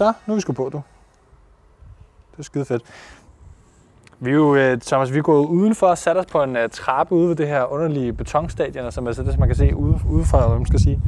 Så, 0.00 0.12
nu 0.26 0.32
er 0.32 0.34
vi 0.34 0.40
sgu 0.40 0.52
på, 0.52 0.68
du. 0.72 0.82
Det 2.32 2.38
er 2.38 2.42
skide 2.42 2.64
fedt. 2.64 2.82
Vi 4.18 4.30
er 4.30 4.34
jo, 4.34 4.54
øh, 4.54 4.78
Thomas, 4.78 5.12
vi 5.12 5.18
er 5.18 5.22
gået 5.22 5.46
udenfor 5.46 5.86
og 5.86 5.98
sat 5.98 6.16
os 6.16 6.26
på 6.26 6.42
en 6.42 6.56
uh, 6.56 6.62
trappe 6.72 7.14
ude 7.14 7.28
ved 7.28 7.36
det 7.36 7.48
her 7.48 7.64
underlige 7.64 8.12
betonstadion, 8.12 8.92
som 8.92 9.06
altså 9.06 9.22
det, 9.22 9.32
som 9.32 9.40
man 9.40 9.48
kan 9.48 9.56
se 9.56 9.76
ude, 9.76 10.00
udefra, 10.08 10.46
hvad 10.46 10.56
man 10.56 10.66
skal 10.66 10.80
sige. 10.80 11.00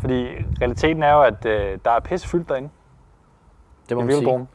Fordi 0.00 0.26
realiteten 0.60 1.02
er 1.02 1.12
jo, 1.12 1.22
at 1.22 1.44
uh, 1.44 1.50
der 1.84 1.90
er 1.90 2.00
pisse 2.00 2.28
fyldt 2.28 2.48
derinde. 2.48 2.68
Det 3.88 3.96
må 3.96 4.02
man 4.02 4.12
sige. 4.12 4.46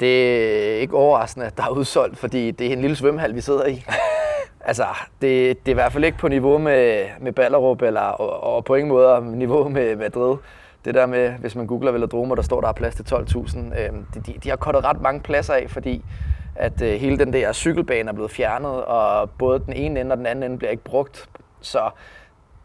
Det 0.00 0.36
er 0.74 0.80
ikke 0.80 0.94
overraskende, 0.94 1.46
at 1.46 1.56
der 1.56 1.62
er 1.62 1.70
udsolgt, 1.70 2.18
fordi 2.18 2.50
det 2.50 2.66
er 2.66 2.72
en 2.72 2.80
lille 2.80 2.96
svømmehal, 2.96 3.34
vi 3.34 3.40
sidder 3.40 3.66
i. 3.66 3.84
altså, 4.70 4.84
det, 5.20 5.66
det 5.66 5.68
er 5.68 5.74
i 5.74 5.74
hvert 5.74 5.92
fald 5.92 6.04
ikke 6.04 6.18
på 6.18 6.28
niveau 6.28 6.58
med, 6.58 7.06
med 7.20 7.32
Ballerup, 7.32 7.82
eller, 7.82 8.00
og, 8.00 8.54
og 8.54 8.64
på 8.64 8.74
ingen 8.74 8.88
måde 8.88 9.36
niveau 9.36 9.68
med 9.68 9.96
Madrid. 9.96 10.36
Det 10.84 10.94
der 10.94 11.06
med, 11.06 11.30
hvis 11.30 11.54
man 11.54 11.66
googler 11.66 11.92
velodromer, 11.92 12.34
der 12.34 12.42
står, 12.42 12.60
der 12.60 12.68
er 12.68 12.72
plads 12.72 12.94
til 12.94 13.02
12.000. 13.02 13.58
Øh, 13.58 13.92
de, 14.14 14.20
de, 14.26 14.34
de 14.44 14.48
har 14.48 14.56
kottet 14.56 14.84
ret 14.84 15.00
mange 15.00 15.20
pladser 15.20 15.54
af, 15.54 15.70
fordi 15.70 16.04
at 16.54 16.82
øh, 16.82 17.00
hele 17.00 17.18
den 17.18 17.32
der 17.32 17.52
cykelbane 17.52 18.08
er 18.08 18.12
blevet 18.12 18.30
fjernet, 18.30 18.84
og 18.84 19.30
både 19.30 19.58
den 19.58 19.72
ene 19.72 20.00
ende 20.00 20.12
og 20.12 20.18
den 20.18 20.26
anden 20.26 20.42
ende 20.44 20.58
bliver 20.58 20.70
ikke 20.70 20.84
brugt. 20.84 21.28
Så 21.60 21.90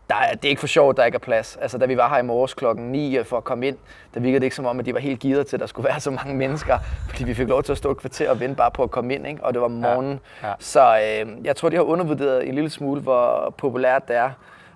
der 0.09 0.15
er, 0.15 0.35
det 0.35 0.45
er 0.45 0.49
ikke 0.49 0.59
for 0.59 0.67
sjovt, 0.67 0.93
at 0.93 0.97
der 0.97 1.05
ikke 1.05 1.15
er 1.15 1.19
plads. 1.19 1.57
Altså, 1.61 1.77
da 1.77 1.85
vi 1.85 1.97
var 1.97 2.09
her 2.09 2.17
i 2.17 2.21
morges 2.23 2.53
klokken 2.53 2.91
9 2.91 3.23
for 3.23 3.37
at 3.37 3.43
komme 3.43 3.67
ind, 3.67 3.77
der 4.13 4.19
virkede 4.19 4.39
det 4.39 4.45
ikke 4.45 4.55
som 4.55 4.65
om, 4.65 4.79
at 4.79 4.85
de 4.85 4.93
var 4.93 4.99
helt 4.99 5.19
givet 5.19 5.47
til, 5.47 5.55
at 5.55 5.59
der 5.59 5.65
skulle 5.65 5.89
være 5.91 5.99
så 5.99 6.11
mange 6.11 6.33
mennesker. 6.35 6.79
Fordi 7.09 7.23
vi 7.23 7.33
fik 7.33 7.47
lov 7.47 7.63
til 7.63 7.71
at 7.71 7.77
stå 7.77 7.91
et 7.91 7.97
kvarter 7.97 8.29
og 8.29 8.39
vente 8.39 8.55
bare 8.55 8.71
på 8.71 8.83
at 8.83 8.91
komme 8.91 9.13
ind, 9.15 9.27
ikke? 9.27 9.43
og 9.43 9.53
det 9.53 9.61
var 9.61 9.67
morgen. 9.67 10.19
Ja, 10.43 10.47
ja. 10.47 10.53
Så 10.59 10.97
øh, 10.97 11.45
jeg 11.45 11.55
tror, 11.55 11.69
de 11.69 11.75
har 11.75 11.83
undervurderet 11.83 12.47
en 12.47 12.55
lille 12.55 12.69
smule, 12.69 13.01
hvor 13.01 13.53
populært 13.57 14.07
det 14.07 14.15
er. 14.15 14.29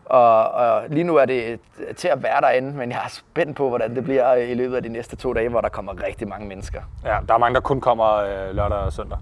Og, 0.10 0.52
og 0.52 0.82
lige 0.90 1.04
nu 1.04 1.16
er 1.16 1.26
det 1.26 1.60
til 1.98 2.08
at 2.08 2.24
være 2.24 2.42
derinde, 2.42 2.78
men 2.78 2.90
jeg 2.92 2.98
er 3.06 3.10
spændt 3.10 3.58
på, 3.58 3.70
hvordan 3.70 3.96
det 3.96 4.04
bliver 4.04 4.34
i 4.34 4.54
løbet 4.54 4.76
af 4.76 4.84
de 4.84 4.90
næste 4.90 5.16
to 5.16 5.34
dage, 5.34 5.50
hvor 5.50 5.62
der 5.62 5.70
kommer 5.70 5.94
rigtig 6.08 6.28
mange 6.28 6.48
mennesker. 6.48 6.80
Ja, 7.06 7.16
der 7.28 7.34
er 7.34 7.38
mange, 7.38 7.56
der 7.56 7.62
kun 7.62 7.82
kommer 7.82 8.16
øh, 8.16 8.56
lørdag 8.56 8.78
og 8.78 8.94
søndag. 8.94 9.18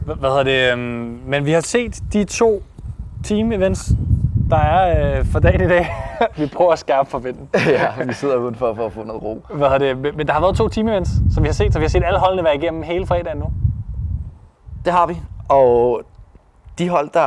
H- 0.00 0.18
hvad 0.18 0.30
hedder 0.30 0.42
det? 0.42 0.72
øhm, 0.72 1.20
men 1.26 1.44
vi 1.46 1.52
har 1.52 1.60
set 1.60 2.00
de 2.12 2.24
to 2.24 2.62
team-events, 3.26 3.92
der 4.50 4.56
er 4.56 5.18
øh, 5.18 5.26
for 5.26 5.38
dagen 5.38 5.60
i 5.60 5.68
dag. 5.68 5.86
vi 6.38 6.46
prøver 6.46 6.72
at 6.72 6.78
skærpe 6.78 7.10
forventen. 7.10 7.48
ja, 7.66 8.04
vi 8.04 8.12
sidder 8.12 8.36
udenfor 8.36 8.74
for 8.74 8.86
at 8.86 8.92
få 8.92 9.04
noget 9.04 9.22
ro. 9.22 9.44
Hvad 9.54 9.68
hedder 9.70 9.78
det? 9.78 9.98
Men- 9.98 10.16
Men 10.16 10.26
der 10.26 10.32
har 10.32 10.40
været 10.40 10.56
to 10.56 10.68
team-events, 10.68 11.34
som 11.34 11.42
vi 11.42 11.48
har 11.48 11.54
set, 11.54 11.72
så 11.72 11.78
vi 11.78 11.84
har 11.84 11.88
set 11.90 12.02
alle 12.04 12.18
holdene 12.18 12.44
være 12.44 12.56
igennem 12.56 12.82
hele 12.82 13.06
fredagen 13.06 13.38
nu. 13.38 13.52
Det 14.84 14.92
har 14.92 15.06
vi. 15.06 15.16
Og 15.48 16.02
de 16.78 16.88
hold, 16.88 17.10
der... 17.14 17.20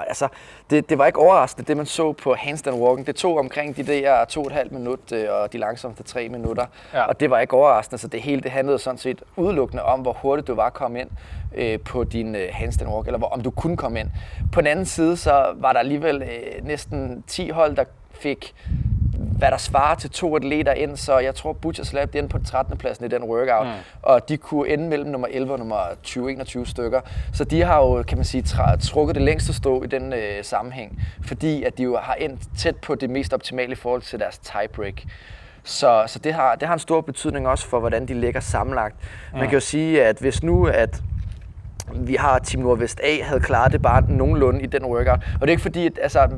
Altså, 0.00 0.28
det, 0.70 0.90
det 0.90 0.98
var 0.98 1.06
ikke 1.06 1.18
overraskende, 1.18 1.68
det 1.68 1.76
man 1.76 1.86
så 1.86 2.12
på 2.12 2.34
handstand 2.34 2.76
walking. 2.76 3.06
Det 3.06 3.16
tog 3.16 3.38
omkring 3.38 3.76
de 3.76 3.82
der 3.82 4.24
to 4.24 4.40
og 4.40 4.46
et 4.46 4.52
halvt 4.52 4.72
minut, 4.72 5.12
øh, 5.12 5.26
og 5.30 5.52
de 5.52 5.58
langsomste 5.58 6.02
tre 6.02 6.28
minutter. 6.28 6.66
Ja. 6.94 7.02
Og 7.02 7.20
det 7.20 7.30
var 7.30 7.38
ikke 7.38 7.54
overraskende, 7.54 7.98
så 7.98 8.08
det 8.08 8.22
hele 8.22 8.40
det 8.40 8.50
handlede 8.50 8.78
sådan 8.78 8.98
set 8.98 9.22
udelukkende 9.36 9.82
om, 9.82 10.00
hvor 10.00 10.12
hurtigt 10.12 10.48
du 10.48 10.54
var 10.54 10.66
at 10.66 10.74
komme 10.74 11.00
ind 11.00 11.08
øh, 11.54 11.80
på 11.80 12.04
din 12.04 12.34
øh, 12.34 12.48
handstand 12.52 12.90
walk, 12.90 13.06
eller 13.06 13.18
hvor, 13.18 13.28
om 13.28 13.40
du 13.40 13.50
kunne 13.50 13.76
komme 13.76 14.00
ind. 14.00 14.10
På 14.52 14.60
den 14.60 14.66
anden 14.66 14.86
side, 14.86 15.16
så 15.16 15.46
var 15.56 15.72
der 15.72 15.80
alligevel 15.80 16.22
øh, 16.22 16.66
næsten 16.66 17.24
10 17.26 17.50
hold, 17.50 17.76
der 17.76 17.84
fik 18.10 18.54
hvad 19.38 19.50
der 19.50 19.56
svarer 19.56 19.94
til 19.94 20.10
to 20.10 20.36
atleter 20.36 20.72
ind, 20.72 20.96
så 20.96 21.18
jeg 21.18 21.34
tror 21.34 21.52
Butchers 21.52 21.92
Lab 21.92 22.12
de 22.12 22.18
endte 22.18 22.38
på 22.38 22.44
13. 22.44 22.78
pladsen 22.78 23.04
i 23.04 23.08
den 23.08 23.22
workout, 23.22 23.66
mm. 23.66 23.72
og 24.02 24.28
de 24.28 24.36
kunne 24.36 24.68
ende 24.68 24.88
mellem 24.88 25.10
nummer 25.10 25.28
11 25.30 25.52
og 25.52 25.58
nummer 25.58 25.80
20-21 26.06 26.64
stykker. 26.64 27.00
Så 27.32 27.44
de 27.44 27.62
har 27.62 27.78
jo, 27.78 28.02
kan 28.02 28.18
man 28.18 28.24
sige, 28.24 28.44
trukket 28.80 29.14
det 29.14 29.22
længste 29.22 29.52
stå 29.52 29.82
i 29.82 29.86
den 29.86 30.12
øh, 30.12 30.44
sammenhæng, 30.44 31.02
fordi 31.22 31.62
at 31.62 31.78
de 31.78 31.82
jo 31.82 31.96
har 31.96 32.14
endt 32.14 32.40
tæt 32.58 32.76
på 32.76 32.94
det 32.94 33.10
mest 33.10 33.34
optimale 33.34 33.72
i 33.72 33.74
forhold 33.74 34.02
til 34.02 34.18
deres 34.18 34.38
tiebreak. 34.38 34.94
Så, 35.64 36.04
så 36.06 36.18
det, 36.18 36.34
har, 36.34 36.54
det 36.54 36.68
har 36.68 36.74
en 36.74 36.80
stor 36.80 37.00
betydning 37.00 37.48
også 37.48 37.66
for, 37.66 37.80
hvordan 37.80 38.08
de 38.08 38.14
ligger 38.14 38.40
sammenlagt. 38.40 38.96
Man 39.32 39.42
kan 39.42 39.52
jo 39.52 39.60
sige, 39.60 40.04
at 40.04 40.18
hvis 40.18 40.42
nu 40.42 40.66
at 40.66 41.02
vi 41.94 42.14
har 42.14 42.38
Team 42.38 42.62
Nordvest 42.62 43.00
A 43.02 43.22
havde 43.22 43.40
klaret 43.40 43.72
det 43.72 43.82
bare 43.82 44.02
nogenlunde 44.08 44.62
i 44.62 44.66
den 44.66 44.84
workout. 44.84 45.20
Og 45.34 45.40
det 45.40 45.48
er 45.48 45.50
ikke 45.50 45.62
fordi, 45.62 45.86
at, 45.86 45.98
altså, 46.02 46.28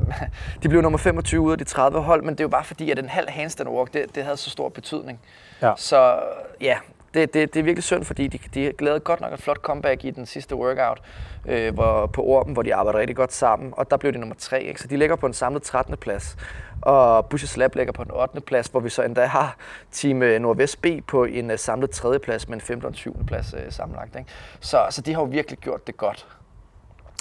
de 0.63 0.69
blev 0.69 0.81
nummer 0.81 0.97
25 0.97 1.41
ud 1.41 1.51
af 1.51 1.57
de 1.57 1.63
30 1.63 2.01
hold, 2.01 2.23
men 2.23 2.29
det 2.29 2.39
er 2.39 2.43
jo 2.43 2.49
bare 2.49 2.63
fordi, 2.63 2.91
at 2.91 2.99
en 2.99 3.09
halv 3.09 3.29
handstand 3.29 3.69
walk, 3.69 3.93
det, 3.93 4.15
det 4.15 4.23
havde 4.23 4.37
så 4.37 4.49
stor 4.49 4.69
betydning. 4.69 5.19
Ja. 5.61 5.73
Så 5.77 6.19
ja, 6.61 6.77
det, 7.13 7.33
det, 7.33 7.53
det 7.53 7.59
er 7.59 7.63
virkelig 7.63 7.83
synd, 7.83 8.03
fordi 8.03 8.27
de, 8.27 8.39
de 8.53 8.73
lavede 8.79 8.99
godt 8.99 9.21
nok 9.21 9.33
et 9.33 9.41
flot 9.41 9.57
comeback 9.57 10.05
i 10.05 10.11
den 10.11 10.25
sidste 10.25 10.55
workout 10.55 11.01
øh, 11.45 11.73
hvor, 11.73 12.05
på 12.05 12.23
Orben, 12.23 12.53
hvor 12.53 12.61
de 12.61 12.75
arbejder 12.75 12.99
rigtig 12.99 13.15
godt 13.15 13.33
sammen, 13.33 13.73
og 13.77 13.91
der 13.91 13.97
blev 13.97 14.13
de 14.13 14.17
nummer 14.17 14.35
3. 14.39 14.63
Ikke? 14.63 14.81
Så 14.81 14.87
de 14.87 14.97
ligger 14.97 15.15
på 15.15 15.25
en 15.25 15.33
samlet 15.33 15.63
13. 15.63 15.97
plads, 15.97 16.37
og 16.81 17.25
Bushes 17.25 17.57
Lab 17.57 17.75
ligger 17.75 17.93
på 17.93 18.01
en 18.01 18.11
8. 18.11 18.41
plads, 18.41 18.67
hvor 18.67 18.79
vi 18.79 18.89
så 18.89 19.03
endda 19.03 19.25
har 19.25 19.57
Team 19.91 20.23
øh, 20.23 20.39
Nordvest 20.39 20.81
B 20.81 20.85
på 21.07 21.23
en 21.23 21.51
uh, 21.51 21.57
samlet 21.57 21.89
3. 21.89 22.19
plads 22.19 22.47
med 22.47 22.55
en 22.55 22.61
15. 22.61 22.87
og 22.87 22.95
7. 22.95 23.25
plads 23.27 23.53
uh, 23.53 23.59
sammenlagt. 23.69 24.15
Ikke? 24.15 24.29
Så, 24.59 24.77
så 24.89 25.01
de 25.01 25.13
har 25.13 25.21
jo 25.21 25.27
virkelig 25.27 25.59
gjort 25.59 25.87
det 25.87 25.97
godt. 25.97 26.27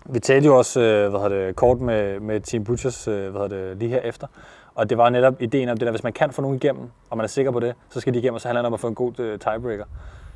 Vi 0.04 0.20
talte 0.20 0.46
jo 0.46 0.56
også 0.56 0.80
øh, 0.80 1.10
hvad 1.10 1.20
hedder 1.20 1.46
det, 1.46 1.56
kort 1.56 1.80
med, 1.80 2.20
med 2.20 2.40
Team 2.40 2.64
Butchers 2.64 3.08
øh, 3.08 3.30
hvad 3.30 3.42
hedder 3.42 3.68
det, 3.68 3.76
lige 3.76 3.88
her 3.88 4.00
efter. 4.00 4.26
Og 4.74 4.90
det 4.90 4.98
var 4.98 5.10
netop 5.10 5.42
ideen 5.42 5.68
om 5.68 5.76
det 5.76 5.86
der, 5.86 5.90
hvis 5.90 6.02
man 6.02 6.12
kan 6.12 6.30
få 6.30 6.42
nogen 6.42 6.56
igennem, 6.56 6.90
og 7.10 7.16
man 7.16 7.24
er 7.24 7.28
sikker 7.28 7.50
på 7.50 7.60
det, 7.60 7.74
så 7.90 8.00
skal 8.00 8.14
de 8.14 8.18
igennem, 8.18 8.34
og 8.34 8.40
så 8.40 8.48
handler 8.48 8.62
det 8.62 8.66
om 8.66 8.74
at 8.74 8.80
få 8.80 8.88
en 8.88 8.94
god 8.94 9.20
øh, 9.20 9.38
tiebreaker. 9.38 9.84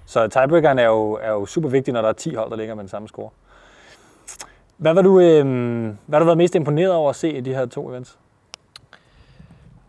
Så 0.07 0.29
tiebreakeren 0.29 0.79
er 0.79 0.87
jo, 0.87 1.19
er 1.23 1.31
jo 1.31 1.47
super 1.47 1.69
vigtig, 1.69 1.95
når 1.95 2.03
der 2.03 2.09
er 2.09 2.13
10 2.13 2.35
hold, 2.35 2.51
der 2.51 2.57
ligger 2.57 2.75
med 2.75 2.83
den 2.83 2.89
samme 2.89 3.09
score. 3.09 3.31
Hvad 4.77 4.95
var 4.95 5.03
du, 5.03 5.21
øh, 5.21 5.45
hvad 6.07 6.13
har 6.13 6.19
du 6.19 6.25
været 6.25 6.39
mest 6.39 6.55
imponeret 6.55 6.93
over 6.93 7.11
at 7.11 7.17
se 7.17 7.33
i 7.33 7.41
de 7.41 7.55
her 7.55 7.67
to 7.67 7.91
events? 7.91 8.19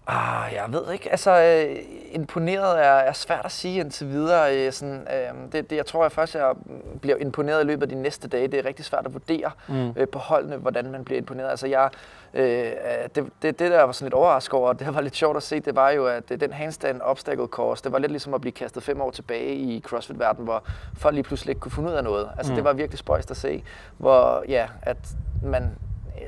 Ah, 0.07 0.53
jeg 0.53 0.65
ved 0.69 0.91
ikke. 0.93 1.11
Altså, 1.11 1.31
øh, 1.31 1.75
imponeret 2.11 2.79
er, 2.85 2.91
er 2.91 3.13
svært 3.13 3.45
at 3.45 3.51
sige 3.51 3.79
indtil 3.79 4.09
videre. 4.09 4.57
Øh, 4.57 4.71
sådan, 4.71 5.07
øh, 5.13 5.51
det, 5.51 5.69
det, 5.69 5.75
jeg 5.75 5.85
tror, 5.85 6.03
jeg 6.03 6.11
først 6.11 6.35
jeg 6.35 6.53
bliver 7.01 7.17
imponeret 7.17 7.63
i 7.63 7.67
løbet 7.67 7.81
af 7.83 7.89
de 7.89 7.95
næste 7.95 8.27
dage. 8.27 8.47
Det 8.47 8.59
er 8.59 8.65
rigtig 8.65 8.85
svært 8.85 9.05
at 9.05 9.13
vurdere 9.13 9.51
mm. 9.67 9.93
øh, 9.97 10.07
på 10.07 10.19
holdene, 10.19 10.55
hvordan 10.55 10.91
man 10.91 11.05
bliver 11.05 11.19
imponeret. 11.19 11.49
Altså, 11.49 11.67
jeg, 11.67 11.89
øh, 12.33 12.71
det, 13.15 13.29
det, 13.41 13.59
det, 13.59 13.59
der 13.59 13.83
var 13.83 13.91
sådan 13.91 14.05
lidt 14.05 14.13
overrasket 14.13 14.53
over, 14.53 14.69
og 14.69 14.79
det 14.79 14.95
var 14.95 15.01
lidt 15.01 15.15
sjovt 15.15 15.37
at 15.37 15.43
se, 15.43 15.59
det 15.59 15.75
var 15.75 15.89
jo, 15.89 16.07
at 16.07 16.31
øh, 16.31 16.39
den 16.39 16.53
handstand 16.53 17.01
obstacle 17.03 17.47
course, 17.47 17.83
det 17.83 17.91
var 17.91 17.99
lidt 17.99 18.11
ligesom 18.11 18.33
at 18.33 18.41
blive 18.41 18.53
kastet 18.53 18.83
fem 18.83 19.01
år 19.01 19.11
tilbage 19.11 19.55
i 19.55 19.81
CrossFit-verdenen, 19.85 20.45
hvor 20.45 20.63
folk 20.97 21.15
lige 21.15 21.23
pludselig 21.23 21.51
ikke 21.51 21.59
kunne 21.59 21.71
finde 21.71 21.89
ud 21.89 21.95
af 21.95 22.03
noget. 22.03 22.29
Altså, 22.37 22.51
mm. 22.51 22.55
det 22.55 22.63
var 22.63 22.73
virkelig 22.73 22.99
spøjst 22.99 23.31
at 23.31 23.37
se, 23.37 23.63
hvor, 23.97 24.43
ja, 24.47 24.67
at 24.81 24.97
man 25.43 25.71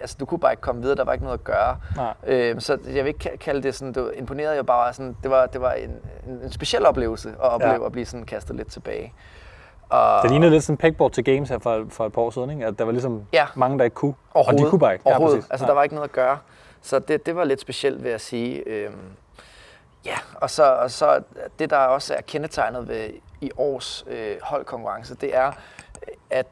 altså, 0.02 0.16
du 0.20 0.26
kunne 0.26 0.40
bare 0.40 0.52
ikke 0.54 0.62
komme 0.62 0.82
videre, 0.82 0.96
der 0.96 1.04
var 1.04 1.14
ikke 1.14 1.26
noget 1.26 1.38
at 1.38 1.44
gøre. 1.44 1.78
Nej. 1.96 2.14
Øhm, 2.28 2.60
så 2.60 2.78
jeg 2.86 3.04
vil 3.04 3.08
ikke 3.08 3.30
ka- 3.32 3.36
kalde 3.38 3.64
det 3.64 3.76
sådan, 3.76 3.94
det 3.94 4.04
var 4.04 4.12
imponeret 4.12 4.56
jeg 4.56 4.66
bare 4.66 4.94
sådan, 4.94 5.18
det 5.24 5.32
var, 5.32 5.46
det 5.46 5.62
var 5.62 5.72
en, 5.74 5.90
en, 6.28 6.34
en 6.44 6.52
speciel 6.52 6.86
oplevelse 6.86 7.30
at 7.30 7.36
opleve 7.40 7.74
Ja. 7.74 7.86
at 7.86 7.92
blive 7.92 8.06
sådan 8.06 8.26
kastet 8.26 8.56
lidt 8.56 8.72
tilbage. 8.72 9.14
Og 9.90 10.20
Det 10.24 10.32
lignede 10.32 10.52
lidt 10.52 10.64
sådan 10.64 10.78
pegboard 10.78 11.12
til 11.12 11.24
games 11.24 11.50
her 11.50 11.60
for, 11.60 11.86
for 11.90 12.06
et 12.06 12.14
par 12.14 12.22
år 12.22 12.30
siden, 12.30 12.50
ikke? 12.50 12.66
at 12.66 12.80
der 12.80 12.86
var 12.86 12.92
ligesom 12.92 13.24
Ja. 13.34 13.46
mange, 13.56 13.78
der 13.78 13.84
ikke 13.84 13.94
kunne. 13.96 14.14
Og 14.34 14.54
de 14.58 14.70
kunne 14.70 14.80
bare 14.80 14.94
ikke. 14.94 15.04
Ja, 15.06 15.12
overhovedet. 15.12 15.38
præcis. 15.40 15.52
altså, 15.52 15.66
Ja. 15.66 15.68
der 15.68 15.74
var 15.76 15.84
ikke 15.84 15.96
noget 15.96 16.10
at 16.10 16.14
gøre. 16.14 16.38
Så 16.82 17.00
det, 17.00 17.26
det 17.26 17.36
var 17.36 17.44
lidt 17.44 17.62
specielt, 17.62 18.04
vil 18.04 18.10
jeg 18.12 18.22
sige. 18.22 18.64
Øhm, 18.70 18.96
ja, 20.06 20.16
og 20.36 20.50
så, 20.50 20.64
og 20.74 20.92
så 20.92 21.22
det, 21.60 21.70
der 21.70 21.78
også 21.78 22.14
er 22.14 22.22
kendetegnet 22.22 22.88
ved 22.88 23.10
i 23.42 23.52
års 23.58 24.06
øh, 24.08 24.36
holdkonkurrence, 24.42 25.16
det 25.16 25.36
er, 25.36 25.52
at 26.30 26.48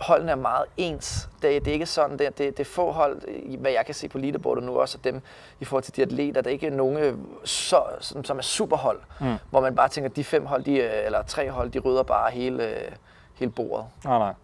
holdene 0.00 0.32
er 0.32 0.36
meget 0.36 0.64
ens. 0.76 1.28
Det, 1.42 1.64
det 1.64 1.68
er 1.68 1.72
ikke 1.72 1.86
sådan, 1.86 2.18
det, 2.18 2.38
det, 2.38 2.56
det 2.56 2.60
er 2.60 2.70
få 2.70 2.92
hold, 2.92 3.58
hvad 3.58 3.70
jeg 3.70 3.86
kan 3.86 3.94
se 3.94 4.08
på 4.08 4.18
leaderboardet 4.18 4.64
nu, 4.64 4.80
også 4.80 4.98
af 4.98 5.12
dem 5.12 5.20
i 5.60 5.64
forhold 5.64 5.82
til 5.82 5.96
de 5.96 6.02
atleter, 6.02 6.40
der 6.40 6.50
ikke 6.50 6.66
er 6.66 6.70
nogen, 6.70 6.96
øh, 6.96 7.18
så, 7.44 7.82
som, 8.00 8.24
som 8.24 8.38
er 8.38 8.42
superhold, 8.42 9.00
mm. 9.20 9.34
hvor 9.50 9.60
man 9.60 9.74
bare 9.74 9.88
tænker, 9.88 10.10
de 10.10 10.24
fem 10.24 10.46
hold, 10.46 10.64
de, 10.64 10.76
øh, 10.76 11.06
eller 11.06 11.22
tre 11.22 11.50
hold, 11.50 11.70
de 11.70 11.78
rydder 11.78 12.02
bare 12.02 12.30
hele, 12.30 12.68
øh, 12.68 12.92
hele 13.34 13.50
bordet. 13.50 13.86
Nej, 14.04 14.18
nej. 14.18 14.34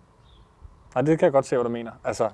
Nej, 0.94 1.02
det 1.02 1.18
kan 1.18 1.26
jeg 1.26 1.32
godt 1.32 1.46
se, 1.46 1.56
hvad 1.56 1.64
du 1.64 1.70
mener. 1.70 1.92
Altså, 2.04 2.30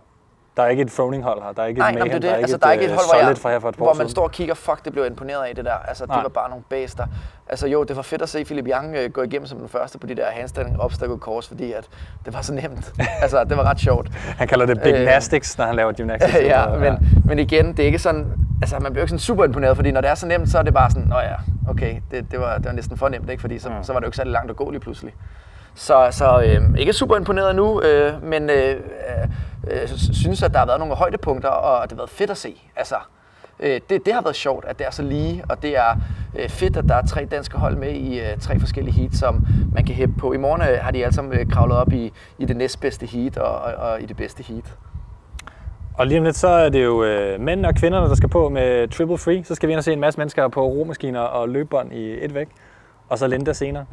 der 0.57 0.63
er 0.63 0.69
ikke 0.69 0.83
et 0.83 0.89
throwing-hold 0.91 1.43
her. 1.43 1.53
Der 1.53 1.63
er 1.63 1.67
ikke 1.67 1.79
Nej, 1.81 1.89
et 1.89 1.95
mayhem, 1.95 2.13
det 2.13 2.23
det. 2.23 2.23
der 2.23 2.29
er 2.31 2.37
ikke 2.37 2.43
Altså, 2.45 2.57
et, 2.57 2.63
der 2.63 2.69
er 2.69 2.73
ikke 2.73 2.85
et 2.85 2.91
øh, 2.91 2.95
hold, 2.97 3.21
hvor, 3.21 3.29
jeg, 3.29 3.39
fra 3.39 3.51
her 3.51 3.59
for 3.61 3.69
et 3.69 3.75
hvor 3.75 3.95
man 3.95 4.09
står 4.09 4.23
og 4.23 4.31
kigger, 4.31 4.55
fuck, 4.55 4.85
det 4.85 4.93
blev 4.93 5.03
jeg 5.03 5.11
imponeret 5.11 5.45
af 5.45 5.55
det 5.55 5.65
der. 5.65 5.75
Altså, 5.89 6.07
Nej. 6.07 6.17
det 6.17 6.23
var 6.23 6.29
bare 6.29 6.49
nogle 6.51 6.65
bæster. 6.69 7.07
Altså 7.49 7.67
jo, 7.67 7.85
det 7.85 7.97
var 7.97 8.03
fedt 8.03 8.23
at 8.23 8.29
se 8.29 8.45
Philip 8.45 8.67
Young 8.69 8.95
øh, 8.97 9.11
gå 9.11 9.23
igennem 9.23 9.47
som 9.47 9.59
den 9.59 9.69
første 9.69 9.99
på 9.99 10.07
de 10.07 10.15
der 10.15 10.27
handstand 10.27 10.77
obstacle 10.79 11.19
course, 11.19 11.49
fordi 11.49 11.73
at 11.73 11.85
det 12.25 12.35
var 12.35 12.43
så 12.43 12.55
nemt. 12.55 12.93
altså, 13.23 13.45
det 13.45 13.57
var 13.57 13.65
ret 13.71 13.81
sjovt. 13.81 14.09
Han 14.15 14.49
kalder 14.49 14.67
det 14.67 14.81
big 14.83 14.93
Øh, 14.93 14.99
gymnastics, 14.99 15.59
når 15.59 15.65
han 15.65 15.75
laver 15.77 15.93
gymnastics. 15.93 16.35
ja, 16.55 16.67
men, 16.77 17.23
men 17.25 17.39
igen, 17.39 17.67
det 17.73 17.79
er 17.79 17.87
ikke 17.87 17.99
sådan, 17.99 18.27
altså 18.63 18.79
man 18.79 18.93
bliver 18.93 19.03
ikke 19.05 19.11
sådan 19.11 19.19
super 19.21 19.45
imponeret, 19.45 19.77
fordi 19.77 19.91
når 19.91 20.01
det 20.01 20.11
er 20.11 20.15
så 20.15 20.27
nemt, 20.27 20.49
så 20.51 20.59
er 20.59 20.63
det 20.63 20.75
bare 20.75 20.91
sådan, 20.91 21.09
nå 21.09 21.17
ja, 21.19 21.35
okay, 21.71 21.97
det, 22.11 22.31
det, 22.31 22.41
var, 22.41 22.57
det 22.57 22.65
var 22.67 22.73
næsten 22.73 22.97
for 22.97 23.09
nemt, 23.09 23.31
ikke? 23.31 23.41
fordi 23.41 23.59
så, 23.59 23.69
Mm. 23.69 23.75
så 23.83 23.93
var 23.93 24.01
det 24.01 24.05
jo 24.05 24.09
ikke 24.09 24.17
særlig 24.17 24.33
langt 24.33 24.51
at 24.51 24.57
gå 24.57 24.71
lige 24.71 24.81
pludselig. 24.81 25.15
Så, 25.75 26.09
så 26.11 26.43
øh, 26.47 26.79
ikke 26.79 26.93
super 26.93 27.17
imponeret 27.17 27.57
nu, 27.57 27.81
øh, 27.83 28.23
men 28.25 28.51
øh, 28.51 28.81
øh, 29.71 29.89
synes, 30.13 30.43
at 30.43 30.53
der 30.53 30.59
har 30.59 30.67
været 30.67 30.79
nogle 30.79 30.95
højdepunkter, 30.95 31.49
og 31.49 31.83
det 31.83 31.93
har 31.93 31.97
været 31.97 32.11
fedt 32.11 32.31
at 32.31 32.37
se. 32.37 32.63
Altså, 32.77 32.97
øh, 33.61 33.81
det, 33.91 34.07
det 34.07 34.15
har 34.15 34.23
været 34.23 34.37
sjovt, 34.37 34.65
at 34.65 34.79
det 34.79 34.87
er 34.87 34.91
så 34.91 35.03
lige, 35.03 35.45
og 35.49 35.63
det 35.63 35.77
er 35.77 35.97
øh, 36.39 36.49
fedt, 36.49 36.77
at 36.77 36.85
der 36.89 36.95
er 36.95 37.07
tre 37.07 37.25
danske 37.25 37.59
hold 37.59 37.77
med 37.77 37.93
i 37.93 38.21
øh, 38.21 38.39
tre 38.41 38.61
forskellige 38.61 38.95
heat, 38.95 39.15
som 39.15 39.47
man 39.73 39.85
kan 39.85 39.95
hæppe 39.95 40.15
på. 40.19 40.33
I 40.33 40.37
morgen 40.37 40.63
øh, 40.63 40.79
har 40.81 40.91
de 40.91 41.05
alle 41.05 41.15
sammen 41.15 41.39
øh, 41.39 41.51
kravlet 41.51 41.77
op 41.77 41.93
i, 41.93 42.13
i 42.39 42.45
det 42.45 42.57
næstbedste 42.57 43.07
heat 43.07 43.39
og, 43.39 43.59
og, 43.59 43.75
og 43.75 44.03
i 44.03 44.07
det 44.07 44.17
bedste 44.17 44.43
heat. 44.43 44.75
Og 45.99 46.07
lige 46.07 46.19
om 46.19 46.25
lidt, 46.25 46.37
så 46.37 46.49
er 46.49 46.69
det 46.69 46.85
jo 46.85 47.05
øh, 47.05 47.41
mænd 47.41 47.67
og 47.67 47.75
kvinderne, 47.75 48.09
der 48.09 48.15
skal 48.15 48.29
på 48.29 48.49
med 48.49 48.89
triple 48.89 49.19
free. 49.19 49.45
Så 49.45 49.55
skal 49.55 49.67
vi 49.67 49.73
ind 49.73 49.79
og 49.79 49.85
se 49.85 49.93
en 49.93 50.01
masse 50.01 50.21
mennesker 50.21 50.49
på 50.49 50.67
romaskiner 50.67 51.21
og 51.21 51.49
løbebånd 51.49 51.93
i 51.93 52.25
et 52.25 52.35
væk. 52.35 52.49
og 53.09 53.19
så 53.19 53.27
Linda 53.27 53.53
senere. 53.53 53.85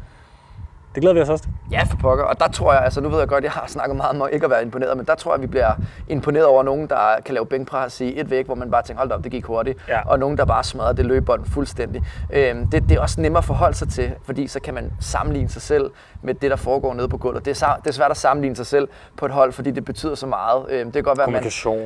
Det 0.95 1.01
glæder 1.01 1.13
vi 1.13 1.22
os 1.22 1.30
også 1.30 1.44
til. 1.44 1.54
Ja, 1.72 1.84
for 1.84 1.98
pokker. 1.98 2.24
Og 2.24 2.40
der 2.40 2.48
tror 2.48 2.74
jeg, 2.74 2.84
altså 2.84 3.01
nu 3.01 3.10
ved 3.10 3.19
jeg 3.19 3.28
godt, 3.28 3.44
jeg 3.44 3.51
har 3.51 3.63
snakket 3.68 3.95
meget 3.95 4.22
om 4.22 4.30
ikke 4.31 4.44
at 4.44 4.50
være 4.50 4.62
imponeret, 4.62 4.98
men 4.98 5.06
der 5.06 5.16
tror 5.16 5.34
jeg, 5.34 5.42
vi 5.42 5.48
bliver 5.48 5.72
imponeret 6.07 6.45
over 6.45 6.63
nogen, 6.63 6.90
der 6.90 6.98
kan 7.25 7.34
lave 7.34 7.45
bænkpres 7.45 8.01
i 8.01 8.19
et 8.19 8.30
væk, 8.30 8.45
hvor 8.45 8.56
man 8.56 8.72
bare 8.72 8.84
tænker, 8.84 9.00
hold 9.00 9.10
da 9.10 9.16
op, 9.16 9.24
det 9.24 9.31
gik 9.31 9.45
hurtigt. 9.45 9.80
Ja. 9.88 10.10
Og 10.10 10.19
nogen, 10.19 10.38
der 10.38 10.45
bare 10.45 10.63
smadrer 10.63 10.94
det 10.94 11.06
løbebånd 11.06 11.45
fuldstændig. 11.45 12.04
Øhm, 12.34 12.68
det, 12.68 12.90
det, 12.90 12.98
er 12.98 13.01
også 13.01 13.22
nemmere 13.22 13.38
at 13.38 13.45
forholde 13.45 13.78
sig 13.78 13.90
til, 13.90 14.12
fordi 14.25 14.48
så 14.48 14.60
kan 14.60 14.74
man 14.74 14.92
sammenligne 15.00 15.50
sig 15.50 15.62
selv 15.62 15.92
med 16.22 16.34
det, 16.34 16.51
der 16.51 16.57
foregår 16.57 16.94
nede 16.94 17.07
på 17.07 17.18
gulvet. 17.18 17.45
Det 17.45 17.62
er, 17.62 17.75
det 17.75 17.88
er 17.88 17.94
svært 17.94 18.12
at 18.12 18.18
sammenligne 18.18 18.56
sig 18.56 18.66
selv 18.66 18.88
på 19.18 19.25
et 19.25 19.31
hold, 19.31 19.51
fordi 19.51 19.72
det 19.72 19.86
betyder 19.86 20.16
så 20.16 20.28
meget. 20.28 20.66
Øhm, 20.69 20.86
det 20.86 20.94
kan 20.94 21.04
godt 21.04 21.18
være, 21.18 21.28
man, 21.28 21.44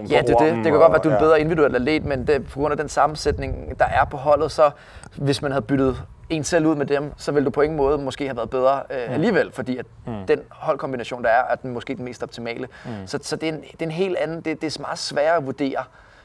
ja, 0.10 0.22
det, 0.22 0.36
det, 0.40 0.56
det 0.56 0.64
kan 0.64 0.74
godt 0.74 0.92
være, 0.92 0.96
at 0.96 1.04
du 1.04 1.10
er 1.10 1.14
en 1.14 1.20
bedre 1.20 1.40
individuel 1.40 1.76
atlet, 1.76 2.06
men 2.06 2.28
det, 2.28 2.48
på 2.48 2.60
grund 2.60 2.72
af 2.72 2.78
den 2.78 2.90
sammensætning, 2.90 3.80
der 3.80 3.86
er 3.86 4.06
på 4.06 4.18
holdet, 4.18 4.52
så 4.52 4.72
hvis 5.16 5.42
man 5.42 5.52
havde 5.52 5.66
byttet 5.66 6.04
en 6.30 6.44
selv 6.44 6.66
ud 6.66 6.76
med 6.76 6.86
dem, 6.86 7.12
så 7.18 7.32
ville 7.32 7.46
du 7.46 7.50
på 7.50 7.62
ingen 7.62 7.78
måde 7.78 7.98
måske 7.98 8.26
have 8.26 8.38
været 8.38 8.50
bedre 8.50 8.82
øh, 8.90 9.14
alligevel, 9.14 9.52
fordi 9.52 9.78
at 9.78 9.86
mm. 10.06 10.14
den 10.28 10.40
holdkombination, 10.50 11.24
der 11.24 11.30
er, 11.30 11.44
er 11.50 11.56
den 11.56 11.74
måske 11.74 11.96
den 11.96 12.06
mest 12.06 12.24
optimale. 12.24 12.68
Mm. 12.86 12.92
Så, 13.06 13.20
så 13.22 13.36
det, 13.36 13.50
er 13.50 13.54
en, 13.54 13.62
det 13.62 13.82
er 13.82 13.86
en 13.86 13.92
helt 13.92 14.18
anden, 14.18 14.42
det, 14.42 14.62
det 14.62 14.78
er 14.78 14.82
meget 14.82 15.00
sværere 15.00 15.38
at 15.38 15.46
vurdere, 15.46 15.84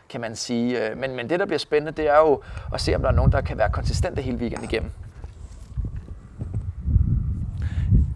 kan 0.09 0.21
man 0.21 0.37
sige. 0.37 0.91
Øh, 0.91 0.99
Men, 0.99 1.17
men 1.17 1.31
det, 1.31 1.41
der 1.41 1.47
bliver 1.47 1.59
spændende, 1.59 2.03
det 2.03 2.11
er 2.11 2.19
jo 2.19 2.41
at 2.75 2.81
se, 2.81 2.95
om 2.95 3.03
der 3.03 3.09
er 3.09 3.15
nogen, 3.15 3.33
der 3.33 3.41
kan 3.41 3.59
være 3.59 3.71
konsistente 3.71 4.23
hele 4.23 4.39
weekenden 4.39 4.69
igennem. 4.71 4.91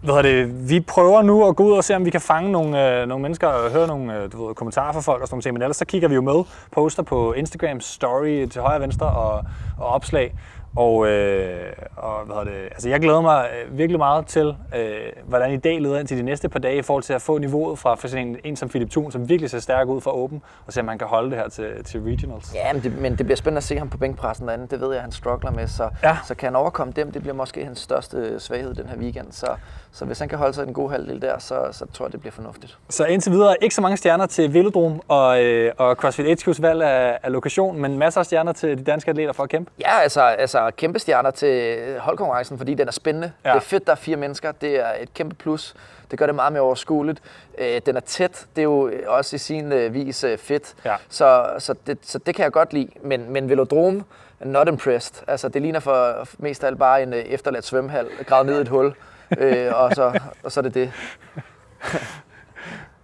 Hvad 0.03 0.23
det? 0.23 0.69
Vi 0.69 0.79
prøver 0.79 1.21
nu 1.21 1.47
at 1.47 1.55
gå 1.55 1.63
ud 1.63 1.71
og 1.71 1.83
se, 1.83 1.95
om 1.95 2.05
vi 2.05 2.09
kan 2.09 2.21
fange 2.21 2.51
nogle, 2.51 3.01
øh, 3.01 3.07
nogle 3.07 3.21
mennesker 3.21 3.47
og 3.47 3.71
høre 3.71 3.87
nogle 3.87 4.17
øh, 4.17 4.31
du 4.31 4.47
ved, 4.47 4.55
kommentarer 4.55 4.93
fra 4.93 4.99
folk 4.99 5.21
og 5.21 5.27
sådan 5.27 5.35
nogle 5.35 5.43
ting. 5.43 5.53
Men 5.53 5.61
ellers 5.61 5.77
så 5.77 5.85
kigger 5.85 6.07
vi 6.07 6.15
jo 6.15 6.21
med, 6.21 6.43
poster 6.71 7.03
på 7.03 7.33
Instagram, 7.33 7.79
story 7.79 8.47
til 8.47 8.61
højre 8.61 8.75
og 8.75 8.81
venstre 8.81 9.05
og, 9.05 9.43
og 9.77 9.87
opslag. 9.87 10.35
Og, 10.75 11.07
øh, 11.07 11.71
og 11.95 12.25
hvad 12.25 12.45
det? 12.53 12.63
Altså, 12.63 12.89
jeg 12.89 12.99
glæder 12.99 13.21
mig 13.21 13.49
øh, 13.65 13.77
virkelig 13.77 13.97
meget 13.99 14.25
til, 14.25 14.55
øh, 14.75 14.99
hvordan 15.27 15.51
i 15.51 15.57
dag 15.57 15.81
leder 15.81 15.99
ind 15.99 16.07
til 16.07 16.17
de 16.17 16.23
næste 16.23 16.49
par 16.49 16.59
dage 16.59 16.77
i 16.77 16.81
forhold 16.81 17.03
til 17.03 17.13
at 17.13 17.21
få 17.21 17.37
niveauet 17.37 17.79
fra 17.79 17.95
for 17.95 18.15
en, 18.17 18.37
en 18.43 18.55
som 18.55 18.69
Philip 18.69 18.91
Thun, 18.91 19.11
som 19.11 19.29
virkelig 19.29 19.49
ser 19.49 19.59
stærk 19.59 19.87
ud 19.87 20.01
fra 20.01 20.11
åben, 20.11 20.41
og 20.67 20.73
se 20.73 20.79
om 20.81 20.87
han 20.87 20.97
kan 20.97 21.07
holde 21.07 21.29
det 21.29 21.37
her 21.37 21.49
til, 21.49 21.83
til 21.85 22.01
regionals. 22.01 22.53
Ja, 22.55 22.73
men 22.73 22.83
det, 22.83 22.97
men 22.97 23.15
det 23.17 23.25
bliver 23.25 23.35
spændende 23.35 23.57
at 23.57 23.63
se 23.63 23.77
ham 23.77 23.89
på 23.89 23.97
bænkpressen 23.97 24.47
derinde. 24.47 24.67
Det 24.67 24.81
ved 24.81 24.93
jeg, 24.93 25.01
han 25.01 25.11
struggler 25.11 25.51
med. 25.51 25.67
Så, 25.67 25.89
Ja. 26.03 26.17
så 26.25 26.35
kan 26.35 26.47
han 26.47 26.55
overkomme 26.55 26.93
dem. 26.95 27.11
Det 27.11 27.21
bliver 27.21 27.35
måske 27.35 27.65
hans 27.65 27.79
største 27.79 28.39
svaghed 28.39 28.73
den 28.75 28.87
her 28.89 28.97
weekend. 28.97 29.31
Så, 29.31 29.47
så 29.97 30.05
hvis 30.05 30.19
han 30.19 30.29
kan 30.29 30.37
holde 30.37 30.53
sig 30.53 30.65
i 30.65 30.67
en 30.67 30.73
god 30.73 30.91
halvdel 30.91 31.21
der, 31.21 31.39
så, 31.39 31.67
så 31.71 31.85
tror 31.93 32.05
jeg, 32.05 32.11
det 32.11 32.19
bliver 32.19 32.31
fornuftigt. 32.31 32.77
Så 32.89 33.05
indtil 33.05 33.31
videre 33.31 33.55
ikke 33.61 33.75
så 33.75 33.81
mange 33.81 33.97
stjerner 33.97 34.25
til 34.25 34.53
Velodrom 34.53 35.01
og, 35.07 35.43
øh, 35.43 35.73
og 35.77 35.95
CrossFit 35.95 36.47
HQ's 36.47 36.61
valg 36.61 36.81
af, 36.83 37.19
af 37.23 37.31
lokation, 37.31 37.81
men 37.81 37.97
masser 37.97 38.19
af 38.19 38.25
stjerner 38.25 38.53
til 38.53 38.77
de 38.77 38.83
danske 38.83 39.09
atleter 39.11 39.33
for 39.33 39.43
at 39.43 39.49
kæmpe. 39.49 39.71
Ja, 39.79 39.99
altså, 39.99 40.21
altså 40.21 40.71
kæmpe 40.77 40.99
stjerner 40.99 41.31
til 41.31 41.77
holdkonkurrencen, 41.99 42.57
fordi 42.57 42.73
den 42.73 42.87
er 42.87 42.91
spændende. 42.91 43.31
Ja. 43.45 43.49
Det 43.49 43.55
er 43.55 43.59
fedt, 43.59 43.85
der 43.85 43.91
er 43.91 43.95
fire 43.95 44.17
mennesker. 44.17 44.51
Det 44.51 44.79
er 44.79 44.89
et 45.01 45.13
kæmpe 45.13 45.35
plus. 45.35 45.75
Det 46.11 46.19
gør 46.19 46.25
det 46.25 46.35
meget 46.35 46.53
mere 46.53 46.61
overskueligt. 46.63 47.19
Øh, 47.57 47.81
Den 47.85 47.95
er 47.95 47.99
tæt. 47.99 48.45
Det 48.55 48.61
er 48.61 48.63
jo 48.63 48.91
også 49.07 49.35
i 49.35 49.39
sin 49.39 49.71
øh, 49.71 49.93
vis 49.93 50.23
øh, 50.23 50.37
fedt. 50.37 50.73
Ja. 50.85 50.95
Så, 51.09 51.45
så, 51.59 51.75
det, 51.87 51.97
så 52.01 52.19
det 52.19 52.35
kan 52.35 52.43
jeg 52.43 52.51
godt 52.51 52.73
lide. 52.73 52.89
Men, 53.01 53.31
men 53.33 53.49
Velodrome, 53.49 54.03
not 54.39 54.67
impressed. 54.67 55.23
Altså, 55.27 55.49
det 55.49 55.61
ligner 55.61 55.79
for 55.79 56.27
mest 56.37 56.63
af 56.63 56.67
alt 56.67 56.79
bare 56.79 57.03
en 57.03 57.13
øh, 57.13 57.19
efterladt 57.19 57.65
svømmehal, 57.65 58.07
gravet 58.25 58.45
ned 58.45 58.57
i 58.57 58.61
et 58.61 58.67
hul. 58.67 58.93
Øh, 59.37 59.71
og, 59.75 59.91
så, 59.95 60.19
og 60.43 60.51
så 60.51 60.59
er 60.59 60.61
det 60.61 60.73
det. 60.73 60.91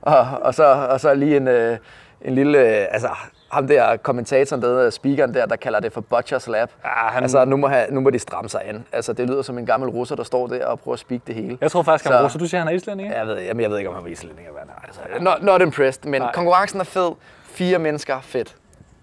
og, 0.01 0.17
og, 0.41 0.53
så, 0.53 0.63
og 0.65 0.99
så 0.99 1.13
lige 1.13 1.37
en, 1.37 1.47
øh, 1.47 1.77
en 2.21 2.35
lille... 2.35 2.59
Øh, 2.59 2.87
altså, 2.91 3.09
ham 3.51 3.67
der 3.67 3.97
kommentatoren, 3.97 4.61
der 4.61 4.89
speakeren 4.89 5.33
der, 5.33 5.45
der 5.45 5.55
kalder 5.55 5.79
det 5.79 5.93
for 5.93 6.01
Butchers 6.01 6.47
Lab. 6.47 6.69
Ja, 6.83 6.89
han- 6.89 7.23
Altså, 7.23 7.45
nu 7.45 7.57
må, 7.57 7.67
have, 7.67 7.85
nu 7.91 7.99
må 8.01 8.09
de 8.09 8.19
stramme 8.19 8.49
sig 8.49 8.61
an. 8.65 8.85
Altså, 8.91 9.13
det 9.13 9.27
lyder 9.29 9.41
som 9.41 9.57
en 9.57 9.65
gammel 9.65 9.89
russer, 9.89 10.15
der 10.15 10.23
står 10.23 10.47
der 10.47 10.65
og 10.65 10.79
prøver 10.79 10.93
at 10.93 10.99
speak 10.99 11.21
det 11.27 11.35
hele. 11.35 11.57
Jeg 11.61 11.71
tror 11.71 11.83
faktisk, 11.83 12.05
han 12.05 12.13
Så- 12.13 12.17
er 12.19 12.23
russer. 12.23 12.39
Du 12.39 12.45
siger, 12.47 12.59
han 12.61 12.67
er 12.67 12.71
islænding, 12.71 13.07
ikke? 13.07 13.17
Jeg 13.19 13.27
ved, 13.27 13.41
jamen, 13.41 13.61
jeg 13.61 13.69
ved 13.71 13.77
ikke, 13.77 13.89
om 13.89 13.95
han 13.95 14.03
var 14.03 14.09
islænding 14.09 14.47
eller 14.47 14.51
hvad. 14.53 14.65
Nej, 14.65 14.75
altså, 14.83 15.01
not, 15.23 15.43
not 15.43 15.61
impressed, 15.61 16.05
men 16.05 16.21
Nej. 16.21 16.31
konkurrencen 16.33 16.79
er 16.79 16.83
fed. 16.83 17.11
Fire 17.43 17.79
mennesker, 17.79 18.19
fedt. 18.21 18.55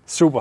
Super. 0.06 0.40